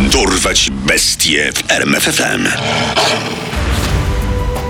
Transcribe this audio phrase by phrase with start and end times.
[0.00, 2.48] Dorwać bestie w RMFFM.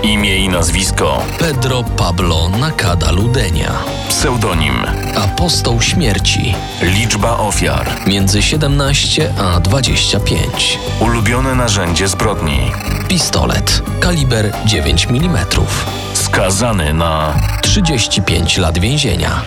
[0.03, 1.23] Imię i nazwisko.
[1.39, 3.71] Pedro Pablo Nakada Ludenia.
[4.09, 4.85] Pseudonim.
[5.15, 6.55] Apostoł śmierci.
[6.81, 7.87] Liczba ofiar.
[8.07, 10.79] Między 17 a 25.
[10.99, 12.71] Ulubione narzędzie zbrodni.
[13.07, 13.81] Pistolet.
[13.99, 15.37] Kaliber 9 mm.
[16.13, 19.41] Skazany na 35 lat więzienia.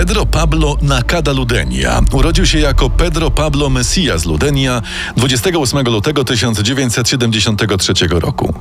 [0.00, 4.82] Pedro Pablo Nakada Ludenia urodził się jako Pedro Pablo Messias Ludenia
[5.16, 8.54] 28 lutego 1973 roku.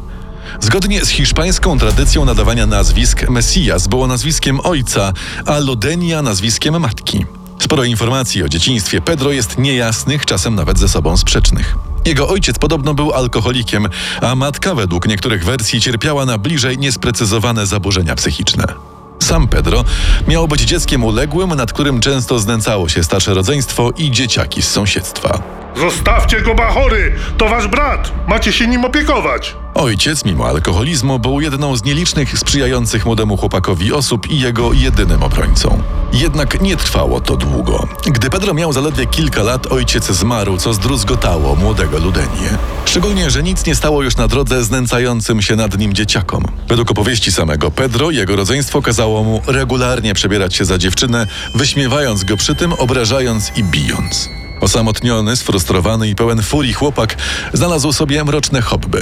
[0.59, 5.13] Zgodnie z hiszpańską tradycją nadawania nazwisk, Messias było nazwiskiem ojca,
[5.45, 7.25] a Ludenia nazwiskiem matki.
[7.59, 11.75] Sporo informacji o dzieciństwie Pedro jest niejasnych, czasem nawet ze sobą sprzecznych.
[12.05, 13.87] Jego ojciec podobno był alkoholikiem,
[14.21, 18.98] a matka według niektórych wersji cierpiała na bliżej niesprecyzowane zaburzenia psychiczne.
[19.29, 19.85] Sam Pedro
[20.27, 25.58] miał być dzieckiem uległym, nad którym często znęcało się starsze rodzeństwo i dzieciaki z sąsiedztwa.
[25.75, 27.15] Zostawcie go, bachory!
[27.37, 28.11] To wasz brat!
[28.27, 29.55] Macie się nim opiekować!
[29.73, 35.83] Ojciec, mimo alkoholizmu, był jedną z nielicznych sprzyjających młodemu chłopakowi osób i jego jedynym obrońcą.
[36.13, 37.87] Jednak nie trwało to długo.
[38.05, 42.57] Gdy Pedro miał zaledwie kilka lat, ojciec zmarł, co zdruzgotało młodego Ludenię.
[42.85, 46.45] Szczególnie, że nic nie stało już na drodze znęcającym się nad nim dzieciakom.
[46.67, 52.37] Według opowieści samego Pedro, jego rodzeństwo kazało mu regularnie przebierać się za dziewczynę, wyśmiewając go
[52.37, 54.29] przy tym, obrażając i bijąc.
[54.61, 57.15] Osamotniony, sfrustrowany i pełen furii chłopak
[57.53, 59.01] znalazł sobie mroczne hobby.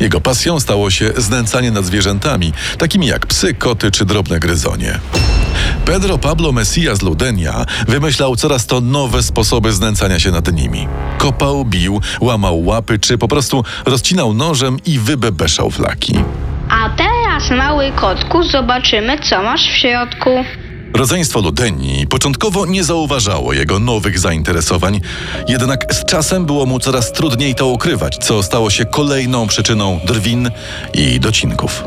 [0.00, 4.98] Jego pasją stało się znęcanie nad zwierzętami, takimi jak psy, koty czy drobne gryzonie.
[5.84, 10.88] Pedro Pablo Messias Ludenia wymyślał coraz to nowe sposoby znęcania się nad nimi.
[11.18, 16.18] Kopał, bił, łamał łapy, czy po prostu rozcinał nożem i wybebeszał flaki.
[16.70, 20.30] A teraz, mały kotku, zobaczymy, co masz w środku.
[20.96, 25.00] Rodzeństwo Ludenii początkowo nie zauważało jego nowych zainteresowań,
[25.48, 30.50] jednak z czasem było mu coraz trudniej to ukrywać, co stało się kolejną przyczyną drwin
[30.94, 31.84] i docinków.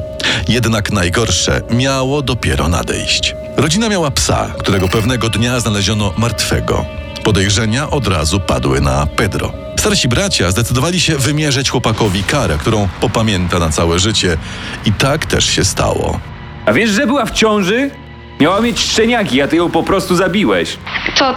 [0.48, 3.36] Jednak najgorsze miało dopiero nadejść.
[3.58, 6.86] Rodzina miała psa, którego pewnego dnia znaleziono martwego.
[7.24, 9.54] Podejrzenia od razu padły na Pedro.
[9.80, 14.38] Starsi bracia zdecydowali się wymierzyć chłopakowi karę, którą popamięta na całe życie.
[14.86, 16.20] I tak też się stało.
[16.66, 17.92] A wiesz, że była w ciąży?
[18.40, 20.78] Miała mieć szczeniaki, a ty ją po prostu zabiłeś.
[21.18, 21.34] To...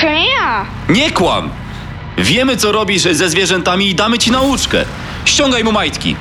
[0.00, 0.66] to nie ja.
[0.88, 1.50] Nie kłam!
[2.18, 4.84] Wiemy, co robisz ze zwierzętami i damy ci nauczkę.
[5.24, 6.16] Ściągaj mu majtki.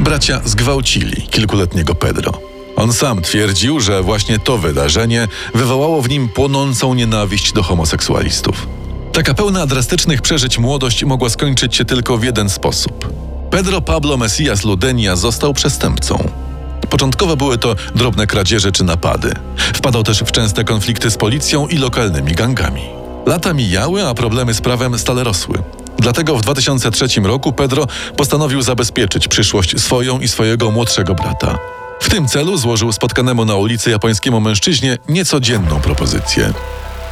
[0.00, 2.32] Bracia zgwałcili kilkuletniego Pedro.
[2.76, 8.66] On sam twierdził, że właśnie to wydarzenie wywołało w nim płonącą nienawiść do homoseksualistów.
[9.12, 13.08] Taka pełna drastycznych przeżyć młodość mogła skończyć się tylko w jeden sposób.
[13.50, 16.45] Pedro Pablo Messias Ludenia został przestępcą.
[16.90, 19.34] Początkowo były to drobne kradzieże czy napady.
[19.56, 22.82] Wpadał też w częste konflikty z policją i lokalnymi gangami.
[23.26, 25.58] Lata mijały, a problemy z prawem stale rosły.
[25.98, 27.86] Dlatego w 2003 roku Pedro
[28.16, 31.58] postanowił zabezpieczyć przyszłość swoją i swojego młodszego brata.
[32.00, 36.52] W tym celu złożył spotkanemu na ulicy japońskiemu mężczyźnie niecodzienną propozycję.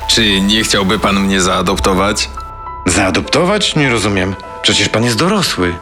[0.08, 2.30] Czy nie chciałby pan mnie zaadoptować?
[2.86, 3.76] Zaadoptować?
[3.76, 4.34] Nie rozumiem.
[4.62, 5.74] Przecież pan jest dorosły.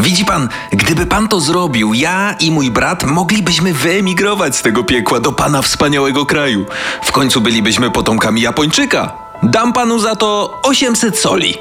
[0.00, 5.20] Widzi pan, gdyby pan to zrobił, ja i mój brat moglibyśmy wyemigrować z tego piekła
[5.20, 6.66] do pana wspaniałego kraju.
[7.02, 9.12] W końcu bylibyśmy potomkami Japończyka.
[9.42, 11.54] Dam panu za to 800 soli.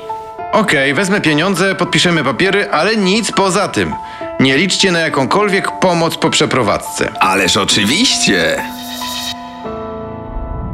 [0.51, 3.93] Okej, wezmę pieniądze, podpiszemy papiery, ale nic poza tym.
[4.39, 7.11] Nie liczcie na jakąkolwiek pomoc po przeprowadzce.
[7.19, 8.63] Ależ oczywiście.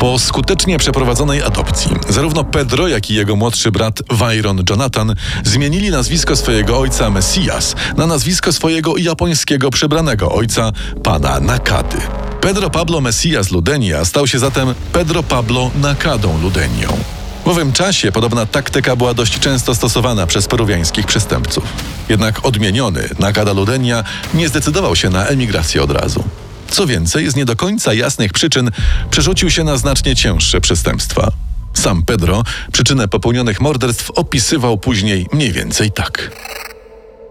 [0.03, 6.35] Po skutecznie przeprowadzonej adopcji, zarówno Pedro, jak i jego młodszy brat Byron Jonathan zmienili nazwisko
[6.35, 10.71] swojego ojca Messias na nazwisko swojego japońskiego przybranego ojca,
[11.03, 11.97] pana Nakady.
[12.41, 16.97] Pedro Pablo Messias Ludenia stał się zatem Pedro Pablo Nakadą Ludenią.
[17.45, 21.63] W owym czasie podobna taktyka była dość często stosowana przez peruwiańskich przestępców.
[22.09, 24.03] Jednak odmieniony Nakada Ludenia
[24.33, 26.23] nie zdecydował się na emigrację od razu.
[26.73, 28.71] Co więcej, z nie do końca jasnych przyczyn
[29.11, 31.31] przerzucił się na znacznie cięższe przestępstwa.
[31.73, 36.31] Sam Pedro przyczynę popełnionych morderstw opisywał później mniej więcej tak.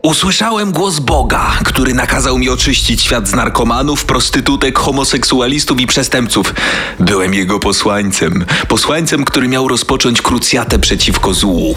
[0.03, 6.55] Usłyszałem głos Boga, który nakazał mi oczyścić świat z narkomanów, prostytutek, homoseksualistów i przestępców.
[7.01, 8.45] Byłem jego posłańcem.
[8.69, 11.75] Posłańcem, który miał rozpocząć krucjatę przeciwko złu.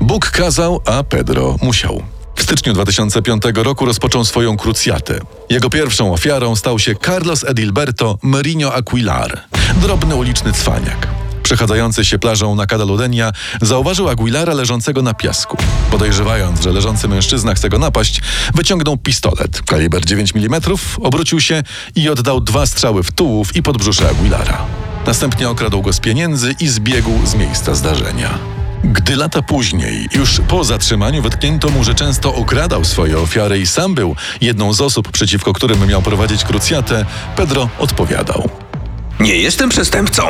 [0.00, 2.13] Bóg kazał, a Pedro musiał.
[2.36, 5.20] W styczniu 2005 roku rozpoczął swoją krucjatę.
[5.50, 9.40] Jego pierwszą ofiarą stał się Carlos Edilberto Merinho Aquilar,
[9.80, 11.08] drobny uliczny cwaniak.
[11.44, 13.32] Przechadzający się plażą na Cadaludenia
[13.62, 15.56] zauważył Aguilara leżącego na piasku.
[15.90, 18.20] Podejrzewając, że leżący mężczyzna chce go napaść,
[18.54, 20.60] wyciągnął pistolet, kaliber 9 mm,
[21.02, 21.62] obrócił się
[21.96, 24.66] i oddał dwa strzały w tułów i podbrzusze Aguilara.
[25.06, 28.53] Następnie okradł go z pieniędzy i zbiegł z miejsca zdarzenia.
[28.92, 33.94] Gdy lata później, już po zatrzymaniu, wytknięto mu, że często okradał swoje ofiary i sam
[33.94, 37.04] był jedną z osób, przeciwko którym miał prowadzić krucjatę,
[37.36, 38.48] Pedro odpowiadał.
[39.20, 40.22] Nie jestem przestępcą.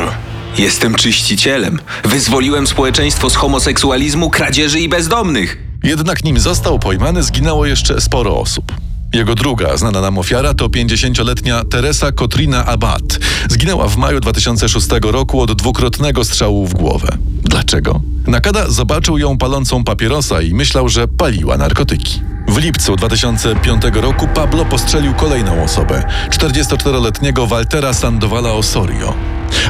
[0.59, 1.81] Jestem czyścicielem.
[2.05, 5.59] Wyzwoliłem społeczeństwo z homoseksualizmu, kradzieży i bezdomnych.
[5.83, 8.73] Jednak nim został pojmany, zginęło jeszcze sporo osób.
[9.13, 13.19] Jego druga znana nam ofiara to 50-letnia Teresa Kotrina Abad.
[13.51, 17.19] Zginęła w maju 2006 roku od dwukrotnego strzału w głowę.
[17.55, 18.01] Dlaczego?
[18.27, 22.21] Nakada zobaczył ją palącą papierosa i myślał, że paliła narkotyki.
[22.49, 29.15] W lipcu 2005 roku Pablo postrzelił kolejną osobę, 44-letniego Waltera Sandovala Osorio.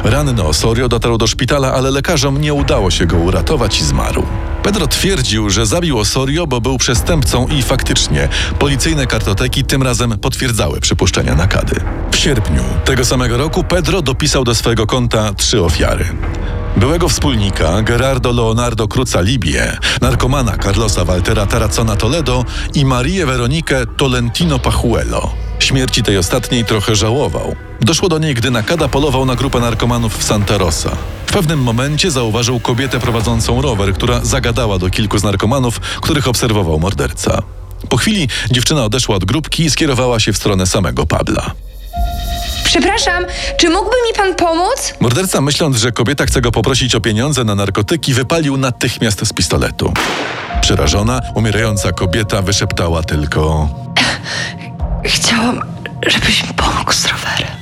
[0.03, 4.23] Ranny Osorio dotarł do szpitala, ale lekarzom nie udało się go uratować i zmarł.
[4.63, 8.29] Pedro twierdził, że zabił Osorio, bo był przestępcą i faktycznie
[8.59, 11.75] policyjne kartoteki tym razem potwierdzały przypuszczenia Nakady.
[12.11, 16.05] W sierpniu tego samego roku Pedro dopisał do swojego konta trzy ofiary.
[16.77, 24.59] Byłego wspólnika Gerardo Leonardo Cruza Libie, narkomana Carlosa Waltera Tarazona Toledo i Marię Weronikę Tolentino
[24.59, 25.33] Pachuelo.
[25.59, 27.55] Śmierci tej ostatniej trochę żałował.
[27.81, 30.89] Doszło do niej, gdy Nakada polował na grupę narkomanów w Santa Rosa.
[31.25, 36.79] W pewnym momencie zauważył kobietę prowadzącą rower, która zagadała do kilku z narkomanów, których obserwował
[36.79, 37.41] morderca.
[37.89, 41.51] Po chwili dziewczyna odeszła od grupki i skierowała się w stronę samego Pabla.
[42.75, 43.25] Przepraszam,
[43.57, 44.93] czy mógłby mi pan pomóc?
[44.99, 49.93] Morderca, myśląc, że kobieta chce go poprosić o pieniądze na narkotyki, wypalił natychmiast z pistoletu.
[50.61, 53.69] Przerażona, umierająca kobieta wyszeptała tylko:
[55.03, 55.61] Chciałam,
[56.07, 57.54] żebyś mi pomógł z rowerem.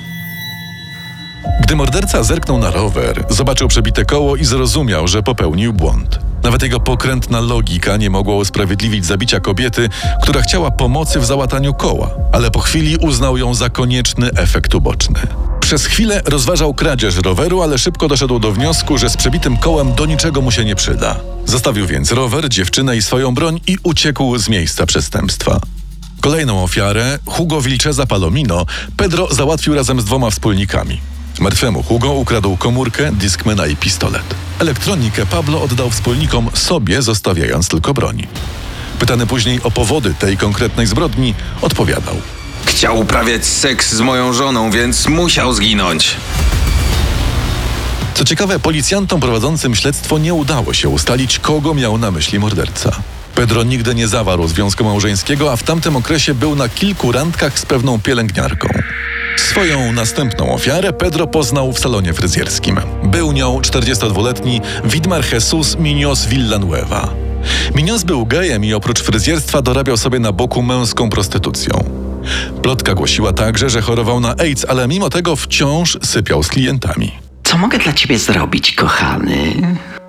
[1.64, 6.20] Gdy morderca zerknął na rower, zobaczył przebite koło i zrozumiał, że popełnił błąd.
[6.44, 9.90] Nawet jego pokrętna logika nie mogła usprawiedliwić zabicia kobiety,
[10.22, 15.20] która chciała pomocy w załataniu koła, ale po chwili uznał ją za konieczny efekt uboczny.
[15.60, 20.06] Przez chwilę rozważał kradzież roweru, ale szybko doszedł do wniosku, że z przebitym kołem do
[20.06, 21.20] niczego mu się nie przyda.
[21.46, 25.60] Zostawił więc rower, dziewczynę i swoją broń i uciekł z miejsca przestępstwa.
[26.22, 28.66] Kolejną ofiarę, Hugo Vilceza Palomino,
[28.98, 31.13] Pedro załatwił razem z dwoma wspólnikami.
[31.40, 34.24] Martwemu Hugo ukradł komórkę, diskmana i pistolet.
[34.60, 38.28] Elektronikę Pablo oddał wspólnikom sobie, zostawiając tylko broń.
[39.00, 42.16] Pytany później o powody tej konkretnej zbrodni, odpowiadał.
[42.66, 46.16] Chciał uprawiać seks z moją żoną, więc musiał zginąć.
[48.14, 52.92] Co ciekawe, policjantom prowadzącym śledztwo nie udało się ustalić, kogo miał na myśli morderca.
[53.36, 57.66] Pedro nigdy nie zawarł związku małżeńskiego, a w tamtym okresie był na kilku randkach z
[57.66, 58.68] pewną pielęgniarką.
[59.38, 62.80] Swoją następną ofiarę Pedro poznał w salonie fryzjerskim.
[63.04, 67.10] Był nią 42-letni Widmar Jesus Minos Villanueva.
[67.76, 71.84] Minos był gejem i oprócz fryzjerstwa dorabiał sobie na boku męską prostytucją.
[72.62, 77.12] Plotka głosiła także, że chorował na AIDS, ale mimo tego wciąż sypiał z klientami.
[77.44, 79.38] Co mogę dla ciebie zrobić, kochany?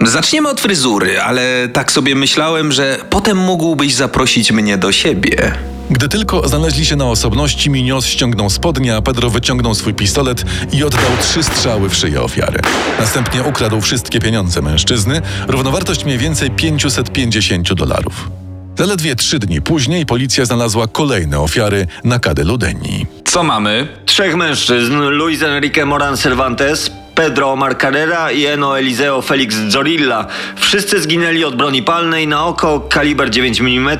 [0.05, 5.53] Zaczniemy od fryzury, ale tak sobie myślałem, że potem mógłbyś zaprosić mnie do siebie.
[5.91, 10.85] Gdy tylko znaleźli się na osobności, Minios ściągnął spodnie, a Pedro wyciągnął swój pistolet i
[10.85, 12.61] oddał trzy strzały w szyję ofiary.
[13.01, 18.31] Następnie ukradł wszystkie pieniądze mężczyzny, równowartość mniej więcej 550 dolarów.
[18.79, 23.07] Zaledwie trzy dni później policja znalazła kolejne ofiary na Kade Ludenii.
[23.25, 23.89] Co mamy?
[24.07, 30.27] Trzech mężczyzn, Luis Enrique Moran Cervantes, Pedro Omar Carrera i Eno Eliseo Felix Zorilla.
[30.57, 33.99] Wszyscy zginęli od broni palnej na oko, kaliber 9 mm.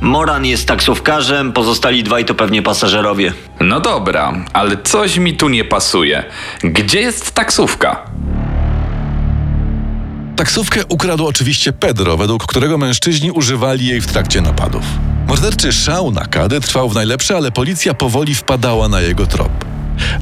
[0.00, 3.32] Moran jest taksówkarzem, pozostali dwaj to pewnie pasażerowie.
[3.60, 6.24] No dobra, ale coś mi tu nie pasuje.
[6.60, 8.02] Gdzie jest taksówka?
[10.36, 14.82] Taksówkę ukradł oczywiście Pedro, według którego mężczyźni używali jej w trakcie napadów.
[15.28, 19.71] Morderczy szał na Kadę trwał w najlepsze, ale policja powoli wpadała na jego trop.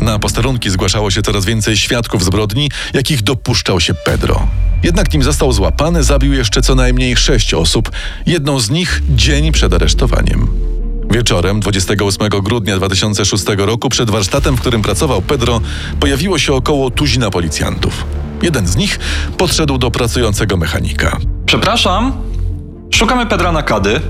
[0.00, 4.48] Na posterunki zgłaszało się coraz więcej świadków zbrodni, jakich dopuszczał się Pedro.
[4.82, 7.90] Jednak nim został złapany, zabił jeszcze co najmniej sześć osób,
[8.26, 10.48] jedną z nich dzień przed aresztowaniem.
[11.10, 15.60] Wieczorem 28 grudnia 2006 roku przed warsztatem, w którym pracował Pedro,
[16.00, 18.04] pojawiło się około tuzina policjantów.
[18.42, 18.98] Jeden z nich
[19.36, 21.18] podszedł do pracującego mechanika.
[21.46, 22.12] Przepraszam,
[22.90, 24.00] szukamy Pedra Nakady.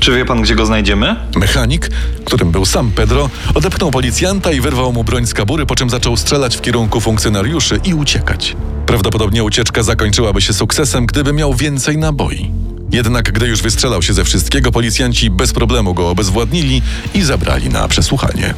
[0.00, 1.16] Czy wie pan, gdzie go znajdziemy?
[1.36, 1.90] Mechanik,
[2.24, 6.16] którym był sam Pedro, odepchnął policjanta i wyrwał mu broń z kabury, po czym zaczął
[6.16, 8.56] strzelać w kierunku funkcjonariuszy i uciekać.
[8.86, 12.50] Prawdopodobnie ucieczka zakończyłaby się sukcesem, gdyby miał więcej naboi.
[12.92, 16.82] Jednak gdy już wystrzelał się ze wszystkiego, policjanci bez problemu go obezwładnili
[17.14, 18.54] i zabrali na przesłuchanie.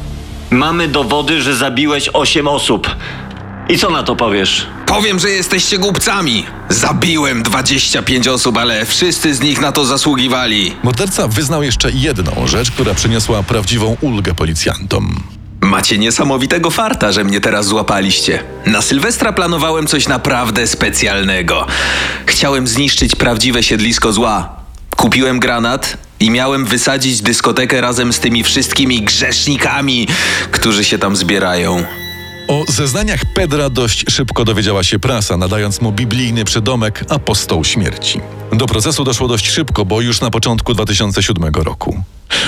[0.51, 2.95] Mamy dowody, że zabiłeś 8 osób.
[3.69, 4.67] I co na to powiesz?
[4.89, 6.45] Powiem, że jesteście głupcami.
[6.69, 10.75] Zabiłem 25 osób, ale wszyscy z nich na to zasługiwali.
[10.83, 15.23] Morderca wyznał jeszcze jedną rzecz, która przyniosła prawdziwą ulgę policjantom.
[15.61, 18.43] Macie niesamowitego farta, że mnie teraz złapaliście.
[18.65, 21.67] Na Sylwestra planowałem coś naprawdę specjalnego.
[22.25, 24.55] Chciałem zniszczyć prawdziwe siedlisko zła.
[24.95, 30.07] Kupiłem granat i miałem wysadzić dyskotekę razem z tymi wszystkimi grzesznikami,
[30.51, 31.85] którzy się tam zbierają.
[32.49, 38.21] O zeznaniach Pedra dość szybko dowiedziała się prasa, nadając mu biblijny przydomek apostoł śmierci.
[38.51, 42.03] Do procesu doszło dość szybko, bo już na początku 2007 roku.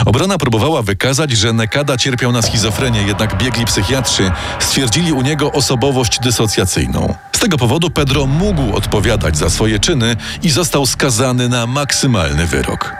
[0.05, 6.19] Obrona próbowała wykazać, że Nekada cierpiał na schizofrenię, jednak biegli psychiatrzy stwierdzili u niego osobowość
[6.19, 7.15] dysocjacyjną.
[7.35, 12.95] Z tego powodu Pedro mógł odpowiadać za swoje czyny i został skazany na maksymalny wyrok.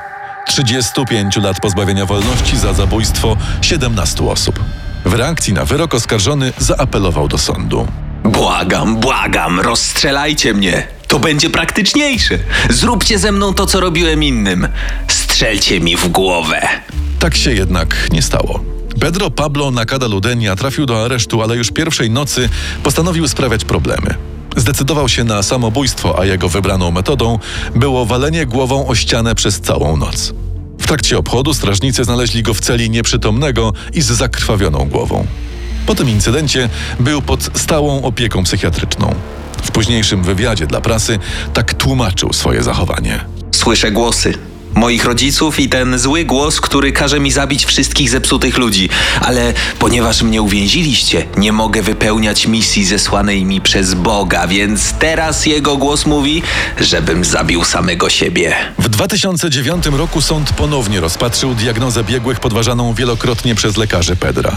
[0.48, 4.60] 35 lat pozbawienia wolności za zabójstwo 17 osób.
[5.06, 7.88] W reakcji na wyrok oskarżony zaapelował do sądu.
[8.24, 10.88] Błagam, błagam, rozstrzelajcie mnie.
[11.08, 12.40] To będzie praktyczniejsze.
[12.70, 14.68] Zróbcie ze mną to, co robiłem innym.
[15.08, 16.62] Strzelcie mi w głowę.
[17.20, 18.60] Tak się jednak nie stało.
[19.00, 22.50] Pedro Pablo Nakada Ludenia trafił do aresztu, ale już pierwszej nocy
[22.84, 24.16] postanowił sprawiać problemy.
[24.56, 27.40] Zdecydował się na samobójstwo, a jego wybraną metodą
[27.76, 30.34] było walenie głową o ścianę przez całą noc.
[30.92, 35.28] Trakcie obchodu strażnicy znaleźli go w celi nieprzytomnego i z zakrwawioną głową.
[35.86, 36.70] Po tym incydencie
[37.00, 39.16] był pod stałą opieką psychiatryczną.
[39.64, 41.20] W późniejszym wywiadzie dla prasy
[41.54, 43.26] tak tłumaczył swoje zachowanie.
[43.52, 44.51] Słyszę głosy.
[44.76, 48.90] Moich rodziców i ten zły głos, który każe mi zabić wszystkich zepsutych ludzi.
[49.22, 55.78] Ale ponieważ mnie uwięziliście, nie mogę wypełniać misji zesłanej mi przez Boga, więc teraz jego
[55.78, 56.42] głos mówi,
[56.80, 58.56] żebym zabił samego siebie.
[58.80, 64.52] W 2009 roku sąd ponownie rozpatrzył diagnozę biegłych podważaną wielokrotnie przez lekarzy Pedra.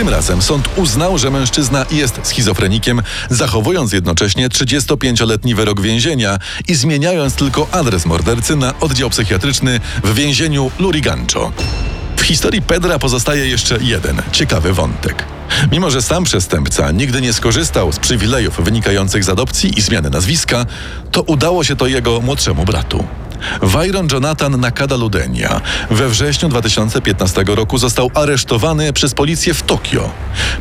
[0.00, 6.38] Tym razem sąd uznał, że mężczyzna jest schizofrenikiem, zachowując jednocześnie 35-letni wyrok więzienia
[6.68, 11.52] i zmieniając tylko adres mordercy na oddział psychiatryczny w więzieniu Lurigancho.
[12.16, 15.24] W historii Pedra pozostaje jeszcze jeden ciekawy wątek.
[15.72, 20.66] Mimo, że sam przestępca nigdy nie skorzystał z przywilejów wynikających z adopcji i zmiany nazwiska,
[21.10, 23.04] to udało się to jego młodszemu bratu.
[23.62, 30.10] Wyron Jonathan Nakada Ludenia we wrześniu 2015 roku został aresztowany przez policję w Tokio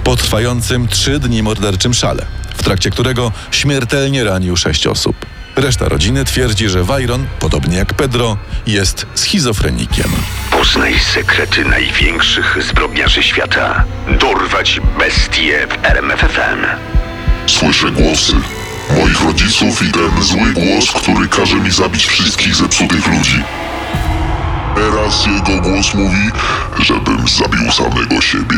[0.03, 5.25] po trwającym trzy dni morderczym szale, w trakcie którego śmiertelnie ranił sześć osób.
[5.55, 10.11] Reszta rodziny twierdzi, że Wyron, podobnie jak Pedro, jest schizofrenikiem.
[10.51, 13.85] Poznaj sekrety największych zbrodniarzy świata.
[14.19, 16.65] Dorwać bestie w RMFFM.
[17.47, 18.33] Słyszę głosy
[18.97, 23.43] moich rodziców i ten zły głos, który każe mi zabić wszystkich zepsutych ludzi.
[24.75, 26.29] Teraz jego głos mówi,
[26.79, 28.57] żebym zabił samego siebie.